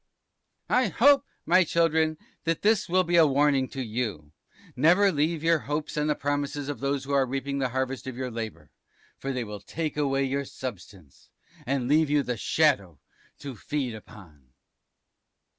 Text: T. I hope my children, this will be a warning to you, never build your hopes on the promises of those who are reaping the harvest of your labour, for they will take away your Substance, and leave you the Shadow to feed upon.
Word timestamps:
T. 0.67 0.73
I 0.73 0.87
hope 0.87 1.25
my 1.45 1.63
children, 1.63 2.17
this 2.43 2.89
will 2.89 3.03
be 3.03 3.17
a 3.17 3.27
warning 3.27 3.69
to 3.69 3.83
you, 3.85 4.31
never 4.75 5.11
build 5.11 5.43
your 5.43 5.59
hopes 5.59 5.95
on 5.95 6.07
the 6.07 6.15
promises 6.15 6.69
of 6.69 6.79
those 6.79 7.03
who 7.03 7.11
are 7.11 7.23
reaping 7.27 7.59
the 7.59 7.69
harvest 7.69 8.07
of 8.07 8.17
your 8.17 8.31
labour, 8.31 8.71
for 9.19 9.31
they 9.31 9.43
will 9.43 9.59
take 9.59 9.97
away 9.97 10.23
your 10.23 10.43
Substance, 10.43 11.29
and 11.67 11.87
leave 11.87 12.09
you 12.09 12.23
the 12.23 12.35
Shadow 12.35 12.97
to 13.37 13.55
feed 13.55 13.93
upon. 13.93 14.53